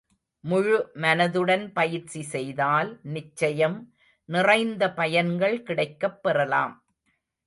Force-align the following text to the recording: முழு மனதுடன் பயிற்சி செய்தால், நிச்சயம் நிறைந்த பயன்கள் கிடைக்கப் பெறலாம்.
முழு 0.43 0.77
மனதுடன் 0.95 1.65
பயிற்சி 1.73 2.21
செய்தால், 2.21 2.99
நிச்சயம் 3.03 3.77
நிறைந்த 4.29 4.93
பயன்கள் 4.93 5.63
கிடைக்கப் 5.63 6.23
பெறலாம். 6.23 6.75